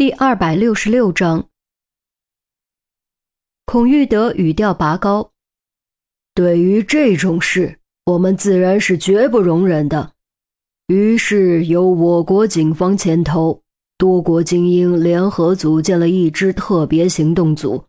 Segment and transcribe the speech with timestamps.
[0.00, 1.50] 第二百六十六章，
[3.66, 5.32] 孔玉德语调拔高
[6.34, 10.14] ：“对于这种事，我们自然是绝不容忍的。
[10.86, 13.62] 于是由我国警方牵头，
[13.98, 17.84] 多国精英联合组建了一支特别行动组，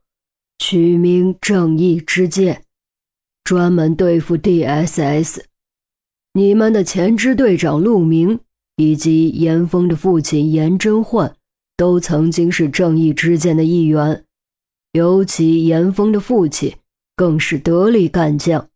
[0.59, 2.65] 取名‘正义之剑’，
[3.45, 5.45] 专门对付 D.S.S。
[6.33, 8.41] 你们的前支队长陆明。”
[8.77, 11.35] 以及严峰的父亲严真焕，
[11.81, 14.23] 都曾经是正义之剑的一员，
[14.91, 16.75] 尤其严峰的父亲
[17.15, 18.69] 更是得力干将。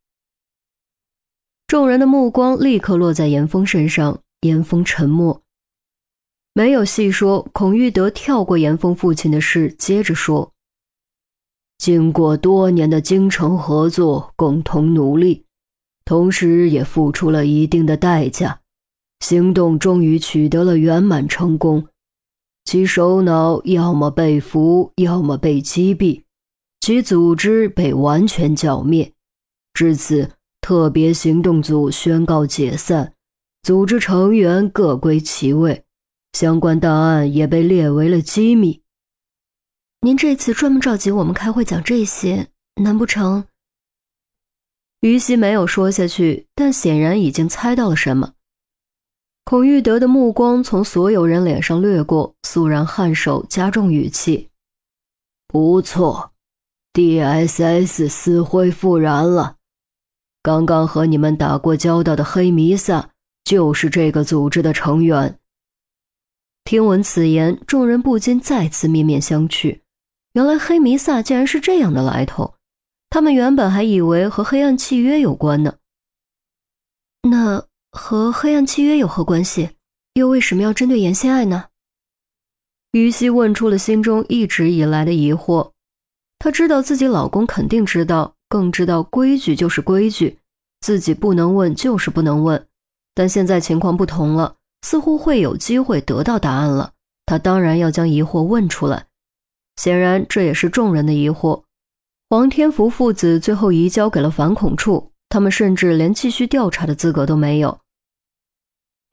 [1.67, 5.43] 众人的目光立刻落在严峰身上，严峰沉默，
[6.55, 7.47] 没有细说。
[7.53, 10.51] 孔玉德跳过严峰父亲的事，接着说
[11.77, 15.45] ：“经过多年的精诚合作，共同努力，
[16.05, 18.61] 同时也付出了一定的代价。”
[19.23, 21.87] 行动终于取得了圆满成功，
[22.65, 26.23] 其首脑要么被俘，要么被击毙，
[26.81, 29.13] 其组织被完全剿灭。
[29.73, 33.13] 至此，特别行动组宣告解散，
[33.61, 35.83] 组织成员各归其位，
[36.33, 38.81] 相关档案也被列为了机密。
[40.01, 42.47] 您这次专门召集我们开会讲这些，
[42.83, 43.45] 难不成？
[45.01, 48.34] 于西没有说下去，但显然已经猜到了什么。
[49.45, 54.49] 孔玉德的目光从所有人脸上掠过，肃然颔首，加重语气
[55.47, 56.31] ：“不错
[56.93, 59.57] ，D.S.S 死灰复燃了。
[60.41, 63.11] 刚刚和你们打过交道的黑弥撒
[63.43, 65.37] 就是这个组织的成员。”
[66.65, 69.81] 听闻此言，众人不禁再次面面相觑。
[70.33, 72.55] 原来黑弥撒竟然是这样的来头，
[73.11, 75.75] 他们原本还以为和黑暗契约有关呢。
[77.29, 77.67] 那……
[77.95, 79.69] 和黑暗契约有何关系？
[80.15, 81.65] 又为什么要针对严心爱呢？
[82.91, 85.71] 于西问出了心中一直以来的疑惑。
[86.37, 90.37] 她知道自己老公肯定知道，更知道规矩就是规矩，
[90.81, 92.67] 自己不能问就是不能问。
[93.13, 96.91] 但现在情况不同了，似乎会有机会得到答案了。
[97.25, 99.07] 她当然要将疑惑问出来。
[99.77, 101.63] 显然，这也是众人的疑惑。
[102.29, 107.79] 黄天福父子最后移交给了反恐处，他们甚至连继续调查的资格都没有。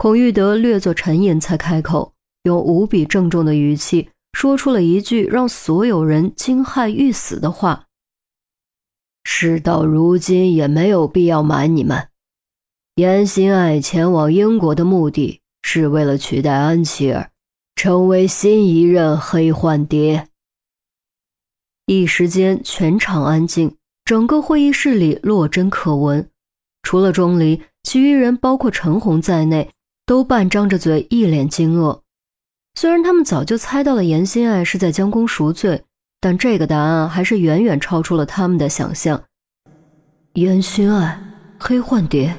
[0.02, 7.86] 孔玉德略作沉吟，才开口，用无比郑重的语气说出了一句让所有人惊骇欲死的话
[9.22, 12.08] ：“事到如今，也没有必要瞒你们。
[12.96, 17.30] 严心爱前往英国的目的是为了取代安琪儿，
[17.76, 20.26] 成为新一任黑幻蝶。”
[21.86, 26.28] 一时间，全场安静，整个会议室里落针可闻，
[26.82, 29.70] 除了钟离，其余人，包括陈红在内。
[30.04, 32.00] 都半张着嘴，一脸惊愕。
[32.74, 35.84] 虽然他们早就猜到了严心爱是在将功赎罪，
[36.20, 39.22] 但这个答案还是远远超出了他们的想象。
[40.34, 41.22] 严心爱，
[41.58, 42.34] 黑幻蝶。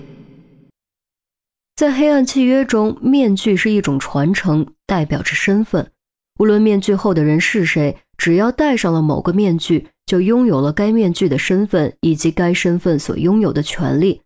[1.76, 5.92] 在黑暗契约中，面具是一种传承，代表着身份。
[6.40, 14.22] 无论面具后的人是谁，只要戴上了某个面具，就拥有了该面具的身份以及该身份所拥有的权利。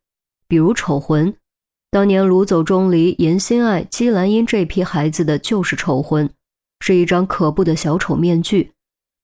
[0.47, 1.35] 比如丑魂。
[1.89, 6.29] 当年掳走钟离、严心爱、姬兰英这批孩子的就是丑魂，
[6.81, 8.73] 是一张可怖的小丑面具。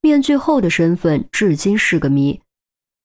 [0.02, 2.42] 面具后的身份至今是个谜。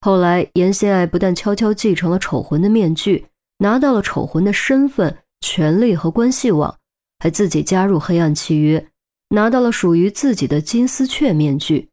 [0.01, 3.27] 后来，严心爱不但悄悄继承了丑魂的面具，
[3.57, 6.77] 拿到了丑魂的身份、权力和关系网，
[7.19, 8.87] 还自己加入黑暗契约，
[9.29, 11.89] 拿到了属于自己的金丝雀面具。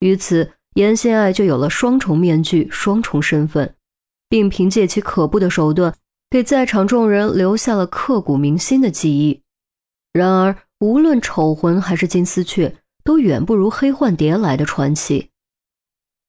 [0.00, 3.74] 于此，严心爱就有了双重面具、双重身份，
[4.28, 5.94] 并凭借其可怖的手段。
[6.32, 9.42] 给在场众人留下了刻骨铭心的记忆。
[10.14, 15.28] 然而，无论丑魂还是金丝雀，都远不如黑幻蝶来的传奇。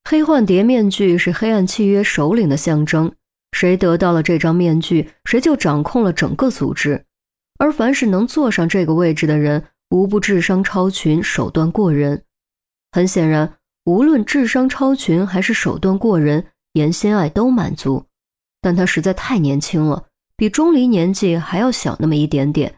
[0.03, 3.13] 黑幻蝶面具是黑暗契约首领的象征，
[3.53, 7.05] 谁得到了这张面具，谁就掌控了整个组织。
[7.57, 12.25] 而凡是能坐上这个位置的人，无不智商超群，手段过人。
[12.91, 13.53] 很显然，
[13.85, 18.07] 无论智商超群还是手段过人，严心爱都满足。
[18.63, 20.05] 但他实在太年轻了，
[20.37, 22.73] 比钟离年纪还要小那么一点点。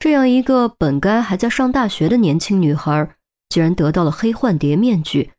[0.00, 3.08] 这样一个本该还在上大学的年轻女孩，
[3.48, 5.30] 竟然得到了黑幻蝶面具，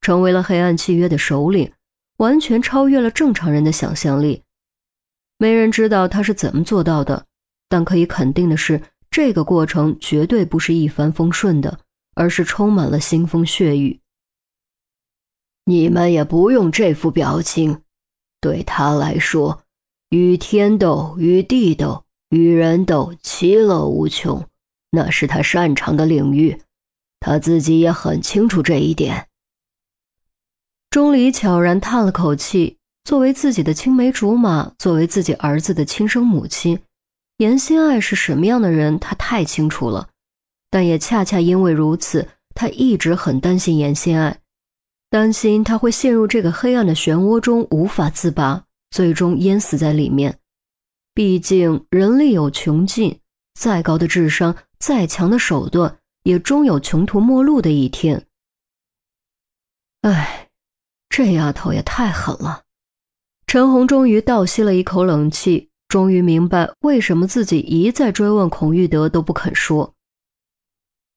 [0.00, 1.72] 成为了黑暗契约的首领，
[2.18, 4.44] 完全超越了正常人的想象力。
[5.38, 7.26] 没人知道她是怎么做到的，
[7.68, 8.80] 但可以肯定的是，
[9.10, 11.80] 这个过程绝对不是一帆风顺的，
[12.14, 14.00] 而是充满了腥风血雨。
[15.64, 17.82] 你们也不用这副表情。
[18.40, 19.62] 对他来说，
[20.10, 24.46] 与天斗、与地斗、与人斗，其乐无穷，
[24.90, 26.60] 那是他擅长的领域。
[27.20, 29.28] 他自己也很清楚这一点。
[30.90, 32.76] 钟离悄然叹了口气。
[33.04, 36.80] 作为自己的青梅竹马，作为自己儿子的亲生母亲，
[37.36, 40.08] 严心爱是什么样的人，他太清楚了。
[40.70, 44.40] 但也恰恰因为如此，他一直很担心严心爱，
[45.08, 50.38] 担心他会陷入这个黑暗的漩涡中无法自拔，最终淹死在里面。
[51.14, 53.20] 毕竟人力有穷尽，
[53.54, 58.26] 再高的智商，再强的手段，也终有穷途末路的一天。
[60.02, 60.50] 唉，
[61.08, 62.64] 这丫头也太狠了。
[63.46, 69.94] 陈红终于倒吸了一口冷气，终于明白为什么自己一再追问孔玉德都不肯说。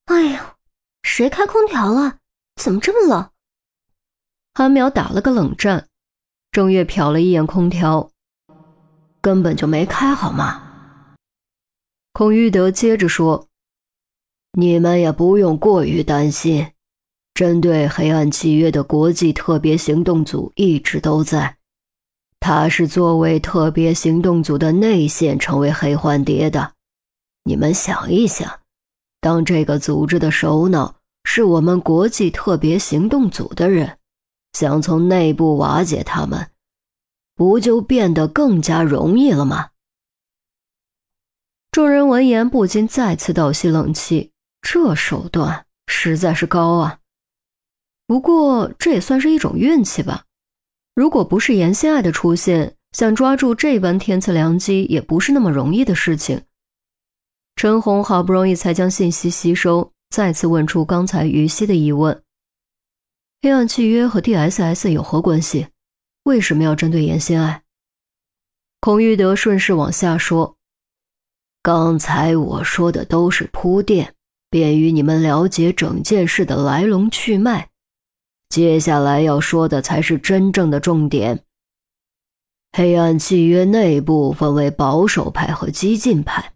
[0.06, 0.56] 哎呀，
[1.03, 2.19] 谁开空调了？
[2.56, 3.30] 怎么这么冷？
[4.59, 5.88] 韩淼打了个冷战，
[6.51, 8.11] 郑月瞟了一眼空调，
[9.21, 10.61] 根本就没开好吗？
[12.11, 13.47] 孔玉德接着说
[14.59, 16.71] ：“你们也不用过于担心，
[17.33, 21.55] 针对黑暗契约的国际特别行动组一直都在。”
[22.41, 26.73] 他是作为特别行动组的内线成为黑幻蝶的。
[27.45, 28.59] 你们想一想，
[29.21, 33.99] 当这个组织的首脑是我们国际特别行动组的人，
[34.54, 36.50] 想从内部瓦解他们，
[37.36, 39.69] 不就变得更加容易了吗？
[41.72, 44.31] 众人闻言不禁再次倒吸冷气，
[44.62, 47.00] 这手段实在是高啊！
[48.07, 50.25] 不过这也算是一种运气吧。
[50.96, 56.42] 如果不是严心爱的出现，想抓住这般天赐良机也不是那么容易的事情。
[57.56, 62.24] 陈红好不容易才将信息吸收，再次问出刚才于西的疑问：
[63.41, 65.68] 黑暗契约和 DSS 有何关系？
[66.24, 67.63] 为什么要针对严心爱？
[68.81, 70.57] 孔玉德顺势往下说
[71.63, 74.13] ：“刚才我说的都是铺垫，
[74.50, 77.69] 便于你们了解整件事的来龙去脉。”
[78.50, 81.45] 接下来要说的才是真正的重点。
[82.74, 86.51] 黑暗契约内部分为保守派和激进派，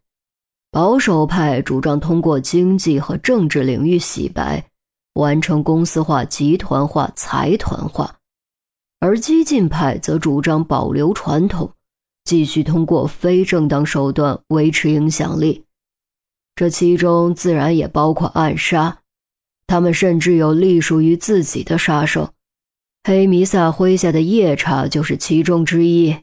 [0.69, 4.69] 保守派主张通过经济和政治领域洗白，
[5.13, 8.18] 完成公司化、集团化、财团化，
[9.00, 11.71] 而激进派则主张保留传统，
[12.24, 15.65] 继续通过非正当手段维持影响力。
[16.56, 19.00] 这其中自然也包括暗杀。
[19.65, 22.33] 他们甚至有隶属于自己的杀手，
[23.04, 26.16] 黑弥撒麾下的夜叉就是其中之一。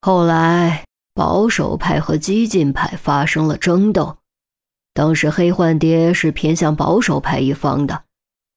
[0.00, 0.84] 后来，
[1.14, 4.17] 保守派和激进派发生了争斗，
[4.98, 8.02] 当时黑幻蝶是偏向保守派一方的，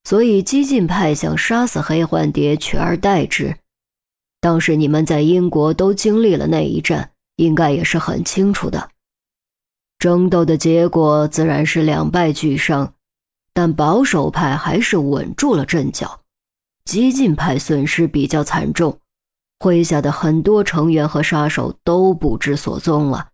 [0.04, 3.56] 所以激进派想杀死黑幻蝶取而代之。
[4.40, 8.90] 当时你们在英国都经历了那一战，应该也是很清楚的。
[10.00, 12.96] 争斗的结果自然是两败俱伤。
[13.54, 16.22] 但保守派还是稳住了阵脚，
[16.86, 18.98] 激进派损失比较惨重，
[19.60, 23.31] 麾下的很多成员和杀手都不知所踪了。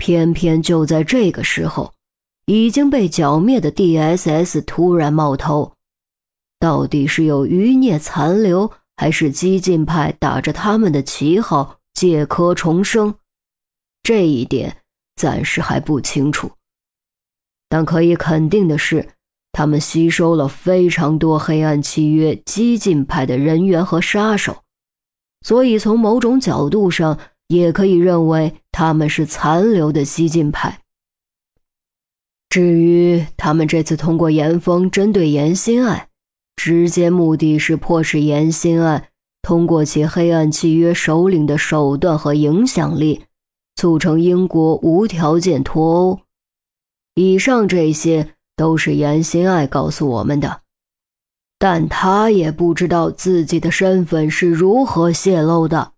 [0.00, 1.92] 偏偏就在这个时候，
[2.46, 5.74] 已经被剿灭的 D.S.S 突然冒头，
[6.58, 13.14] 到底是有余孽残留，还是激进派打着他们的旗号借壳重生？
[14.02, 14.78] 这一点
[15.16, 16.50] 暂时还不清楚。
[17.68, 19.10] 但可以肯定的是，
[19.52, 24.64] 他们吸收了非常多黑暗契约激进派的人员和杀手，
[25.42, 27.18] 所以从某种角度上
[27.50, 30.82] 也可以认为他们是残留的激进派。
[32.48, 36.08] 至于他们这次通过严峰针对严心爱，
[36.54, 39.08] 直接目的是迫使严心爱
[39.42, 43.24] 通过其黑暗契约首领的手段和影响力，
[43.74, 46.20] 促成英国无条件脱欧。
[47.16, 50.60] 以上这些都是严心爱告诉我们的，
[51.58, 55.94] 但他也不知道自己的身份是如何泄露的。